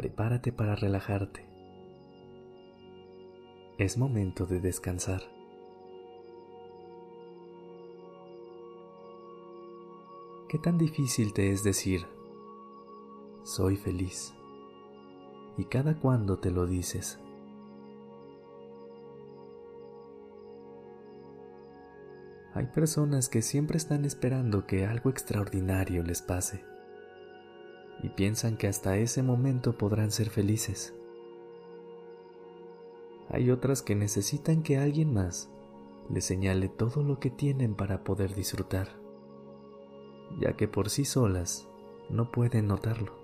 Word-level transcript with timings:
Prepárate 0.00 0.50
para 0.50 0.74
relajarte. 0.76 1.46
Es 3.76 3.98
momento 3.98 4.46
de 4.46 4.58
descansar. 4.58 5.20
¿Qué 10.48 10.58
tan 10.58 10.78
difícil 10.78 11.34
te 11.34 11.50
es 11.52 11.64
decir, 11.64 12.06
soy 13.42 13.76
feliz? 13.76 14.32
¿Y 15.58 15.66
cada 15.66 16.00
cuándo 16.00 16.38
te 16.38 16.50
lo 16.50 16.66
dices? 16.66 17.20
Hay 22.54 22.68
personas 22.68 23.28
que 23.28 23.42
siempre 23.42 23.76
están 23.76 24.06
esperando 24.06 24.66
que 24.66 24.86
algo 24.86 25.10
extraordinario 25.10 26.02
les 26.02 26.22
pase 26.22 26.64
y 28.02 28.08
piensan 28.10 28.56
que 28.56 28.66
hasta 28.66 28.96
ese 28.96 29.22
momento 29.22 29.76
podrán 29.76 30.10
ser 30.10 30.30
felices. 30.30 30.94
Hay 33.28 33.50
otras 33.50 33.82
que 33.82 33.94
necesitan 33.94 34.62
que 34.62 34.78
alguien 34.78 35.14
más 35.14 35.50
les 36.08 36.24
señale 36.24 36.68
todo 36.68 37.02
lo 37.02 37.20
que 37.20 37.30
tienen 37.30 37.74
para 37.74 38.02
poder 38.02 38.34
disfrutar 38.34 39.00
ya 40.38 40.52
que 40.52 40.68
por 40.68 40.90
sí 40.90 41.04
solas 41.04 41.68
no 42.08 42.30
pueden 42.30 42.68
notarlo. 42.68 43.18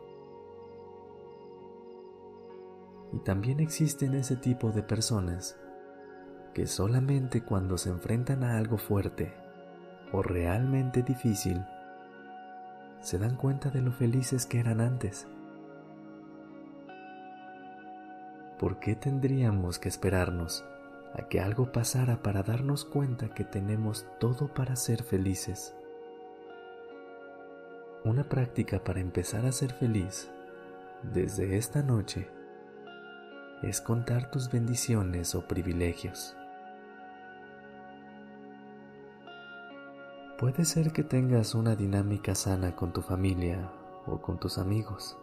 Y 3.12 3.18
también 3.20 3.60
existen 3.60 4.14
ese 4.14 4.36
tipo 4.36 4.72
de 4.72 4.82
personas 4.82 5.58
que 6.54 6.66
solamente 6.66 7.44
cuando 7.44 7.78
se 7.78 7.90
enfrentan 7.90 8.42
a 8.42 8.56
algo 8.56 8.78
fuerte 8.78 9.32
o 10.12 10.22
realmente 10.22 11.02
difícil, 11.02 11.60
se 13.06 13.20
dan 13.20 13.36
cuenta 13.36 13.70
de 13.70 13.80
lo 13.82 13.92
felices 13.92 14.46
que 14.46 14.58
eran 14.58 14.80
antes. 14.80 15.28
¿Por 18.58 18.80
qué 18.80 18.96
tendríamos 18.96 19.78
que 19.78 19.88
esperarnos 19.88 20.64
a 21.14 21.28
que 21.28 21.38
algo 21.38 21.70
pasara 21.70 22.20
para 22.24 22.42
darnos 22.42 22.84
cuenta 22.84 23.28
que 23.28 23.44
tenemos 23.44 24.04
todo 24.18 24.52
para 24.52 24.74
ser 24.74 25.04
felices? 25.04 25.72
Una 28.04 28.24
práctica 28.24 28.82
para 28.82 28.98
empezar 28.98 29.46
a 29.46 29.52
ser 29.52 29.72
feliz 29.72 30.28
desde 31.04 31.58
esta 31.58 31.84
noche 31.84 32.28
es 33.62 33.80
contar 33.80 34.32
tus 34.32 34.50
bendiciones 34.50 35.36
o 35.36 35.46
privilegios. 35.46 36.36
Puede 40.38 40.66
ser 40.66 40.92
que 40.92 41.02
tengas 41.02 41.54
una 41.54 41.74
dinámica 41.76 42.34
sana 42.34 42.76
con 42.76 42.92
tu 42.92 43.00
familia 43.00 43.70
o 44.04 44.20
con 44.20 44.38
tus 44.38 44.58
amigos. 44.58 45.16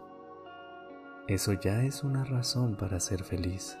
Eso 1.28 1.52
ya 1.52 1.84
es 1.84 2.02
una 2.02 2.24
razón 2.24 2.74
para 2.74 2.98
ser 2.98 3.22
feliz. 3.22 3.78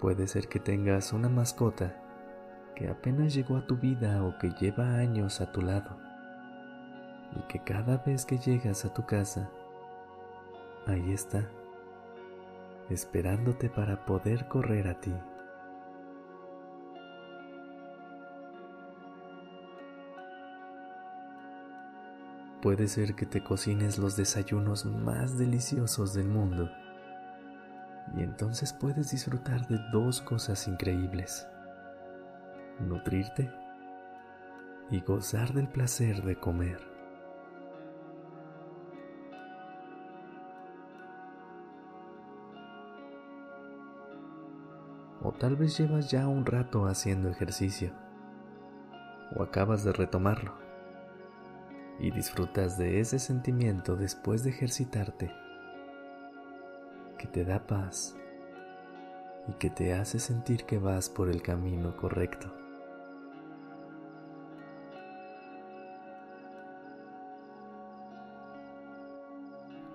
Puede 0.00 0.26
ser 0.26 0.48
que 0.48 0.58
tengas 0.58 1.12
una 1.12 1.28
mascota 1.28 1.94
que 2.74 2.88
apenas 2.88 3.32
llegó 3.32 3.56
a 3.56 3.66
tu 3.68 3.76
vida 3.76 4.24
o 4.24 4.36
que 4.38 4.50
lleva 4.60 4.96
años 4.96 5.40
a 5.40 5.52
tu 5.52 5.62
lado 5.62 5.96
y 7.36 7.42
que 7.42 7.60
cada 7.60 7.98
vez 7.98 8.24
que 8.24 8.38
llegas 8.38 8.84
a 8.84 8.92
tu 8.92 9.06
casa, 9.06 9.50
ahí 10.88 11.12
está, 11.12 11.48
esperándote 12.90 13.70
para 13.70 14.04
poder 14.04 14.48
correr 14.48 14.88
a 14.88 15.00
ti. 15.00 15.14
Puede 22.62 22.86
ser 22.86 23.16
que 23.16 23.26
te 23.26 23.42
cocines 23.42 23.98
los 23.98 24.16
desayunos 24.16 24.86
más 24.86 25.36
deliciosos 25.36 26.14
del 26.14 26.28
mundo. 26.28 26.70
Y 28.16 28.22
entonces 28.22 28.72
puedes 28.72 29.10
disfrutar 29.10 29.66
de 29.66 29.78
dos 29.90 30.20
cosas 30.20 30.68
increíbles. 30.68 31.44
Nutrirte 32.78 33.52
y 34.92 35.00
gozar 35.00 35.52
del 35.52 35.66
placer 35.66 36.22
de 36.22 36.38
comer. 36.38 36.78
O 45.20 45.32
tal 45.32 45.56
vez 45.56 45.76
llevas 45.76 46.08
ya 46.12 46.28
un 46.28 46.46
rato 46.46 46.86
haciendo 46.86 47.28
ejercicio 47.28 47.92
o 49.34 49.42
acabas 49.42 49.82
de 49.82 49.92
retomarlo 49.92 50.61
y 52.02 52.10
disfrutas 52.10 52.76
de 52.76 52.98
ese 52.98 53.20
sentimiento 53.20 53.94
después 53.94 54.42
de 54.42 54.50
ejercitarte 54.50 55.32
que 57.16 57.28
te 57.28 57.44
da 57.44 57.64
paz 57.64 58.16
y 59.46 59.52
que 59.52 59.70
te 59.70 59.94
hace 59.94 60.18
sentir 60.18 60.64
que 60.64 60.78
vas 60.78 61.08
por 61.08 61.30
el 61.30 61.42
camino 61.42 61.96
correcto. 61.96 62.52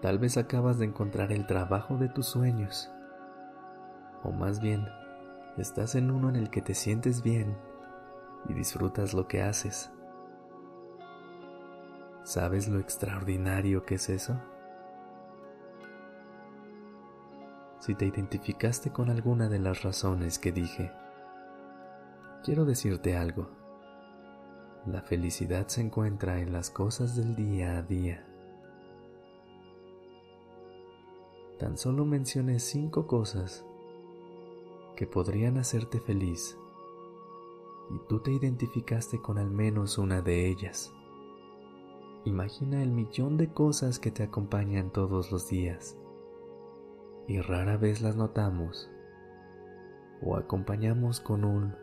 Tal 0.01 0.17
vez 0.17 0.37
acabas 0.37 0.79
de 0.79 0.85
encontrar 0.85 1.33
el 1.33 1.45
trabajo 1.45 1.97
de 1.97 2.07
tus 2.07 2.27
sueños. 2.27 2.89
O 4.23 4.31
más 4.31 4.61
bien, 4.61 4.87
estás 5.57 5.95
en 5.95 6.11
uno 6.11 6.29
en 6.29 6.37
el 6.37 6.49
que 6.49 6.61
te 6.61 6.73
sientes 6.73 7.21
bien 7.21 7.57
y 8.47 8.53
disfrutas 8.53 9.13
lo 9.13 9.27
que 9.27 9.41
haces. 9.41 9.91
¿Sabes 12.27 12.67
lo 12.67 12.79
extraordinario 12.79 13.85
que 13.85 13.95
es 13.95 14.09
eso? 14.09 14.37
Si 17.79 17.95
te 17.95 18.05
identificaste 18.05 18.91
con 18.91 19.09
alguna 19.09 19.47
de 19.47 19.59
las 19.59 19.81
razones 19.81 20.37
que 20.37 20.51
dije, 20.51 20.91
quiero 22.43 22.65
decirte 22.65 23.15
algo. 23.15 23.47
La 24.85 25.03
felicidad 25.03 25.69
se 25.69 25.79
encuentra 25.79 26.41
en 26.41 26.51
las 26.51 26.69
cosas 26.69 27.15
del 27.15 27.33
día 27.33 27.77
a 27.77 27.81
día. 27.81 28.25
tan 31.57 31.77
solo 31.77 32.03
mencioné 32.03 32.59
cinco 32.59 33.07
cosas 33.07 33.65
que 34.97 35.07
podrían 35.07 35.57
hacerte 35.57 36.01
feliz 36.01 36.57
y 37.89 38.05
tú 38.09 38.19
te 38.19 38.31
identificaste 38.31 39.21
con 39.21 39.37
al 39.37 39.49
menos 39.49 39.97
una 39.97 40.21
de 40.21 40.49
ellas. 40.49 40.93
Imagina 42.27 42.83
el 42.83 42.91
millón 42.91 43.37
de 43.37 43.53
cosas 43.53 43.99
que 43.99 44.11
te 44.11 44.21
acompañan 44.21 44.91
todos 44.91 45.31
los 45.31 45.47
días 45.47 45.97
y 47.25 47.39
rara 47.39 47.77
vez 47.77 48.01
las 48.01 48.17
notamos 48.17 48.89
o 50.21 50.35
acompañamos 50.35 51.21
con 51.21 51.45
un 51.45 51.73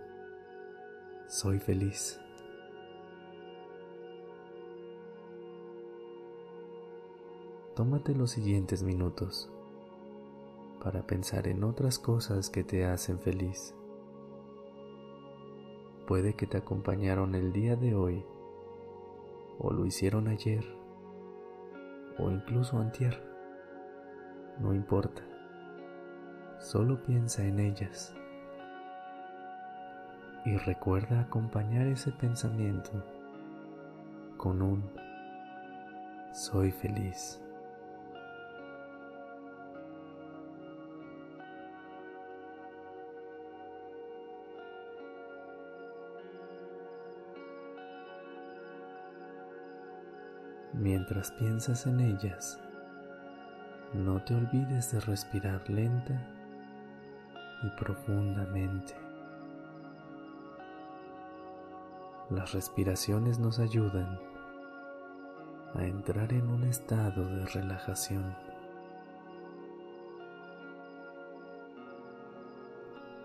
soy 1.29 1.61
feliz. 1.61 2.21
Tómate 7.75 8.15
los 8.15 8.33
siguientes 8.33 8.83
minutos 8.83 9.51
para 10.83 11.07
pensar 11.07 11.49
en 11.49 11.65
otras 11.65 11.99
cosas 11.99 12.51
que 12.51 12.65
te 12.65 12.85
hacen 12.85 13.19
feliz. 13.19 13.75
Puede 16.07 16.35
que 16.35 16.47
te 16.47 16.59
acompañaron 16.59 17.35
el 17.35 17.51
día 17.55 17.77
de 17.77 17.95
hoy, 17.95 18.27
o 19.59 19.73
lo 19.73 19.87
hicieron 19.87 20.29
ayer, 20.29 20.65
o 22.19 22.31
incluso 22.31 22.79
antier. 22.79 23.23
No 24.59 24.73
importa, 24.75 25.23
solo 26.59 27.03
piensa 27.03 27.45
en 27.45 27.59
ellas. 27.59 28.15
Y 30.45 30.57
recuerda 30.59 31.21
acompañar 31.21 31.87
ese 31.87 32.13
pensamiento 32.13 33.03
con 34.37 34.61
un 34.61 34.85
soy 36.33 36.71
feliz. 36.71 37.41
Mientras 50.75 51.31
piensas 51.31 51.87
en 51.87 52.01
ellas, 52.01 52.61
no 53.93 54.21
te 54.25 54.35
olvides 54.35 54.91
de 54.91 55.01
respirar 55.01 55.71
lenta 55.71 56.21
y 57.63 57.71
profundamente. 57.79 58.93
Las 62.29 62.53
respiraciones 62.53 63.39
nos 63.39 63.61
ayudan 63.61 64.19
a 65.75 65.85
entrar 65.85 66.33
en 66.33 66.49
un 66.49 66.65
estado 66.65 67.25
de 67.25 67.47
relajación. 67.47 68.37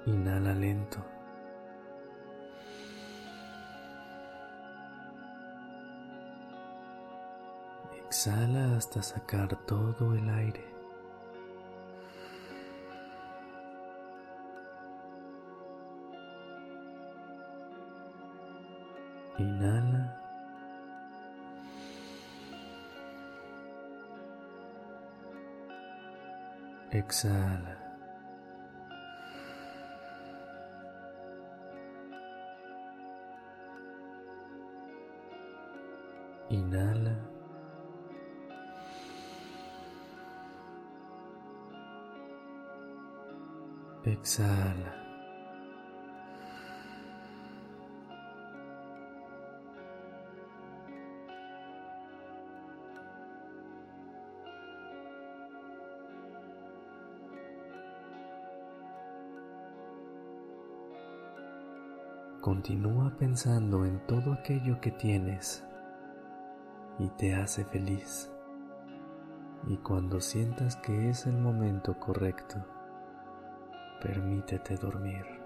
Inhala 0.06 0.54
lento. 0.54 1.04
Exhala 8.10 8.76
hasta 8.76 9.04
sacar 9.04 9.56
todo 9.68 10.16
el 10.16 10.28
aire. 10.32 10.66
Inhala. 19.38 20.20
Exhala. 26.92 27.78
Inhala. 36.50 37.29
Exhala. 44.06 44.96
Continúa 62.42 63.14
pensando 63.20 63.86
en 63.86 64.00
todo 64.08 64.32
aquello 64.32 64.80
que 64.80 64.92
tienes 64.92 65.64
y 66.98 67.10
te 67.10 67.36
hace 67.36 67.66
feliz. 67.66 68.32
Y 69.68 69.76
cuando 69.78 70.22
sientas 70.22 70.78
que 70.78 71.10
es 71.10 71.26
el 71.26 71.38
momento 71.38 72.00
correcto, 72.00 72.66
permítete 74.00 74.78
dormir. 74.78 75.39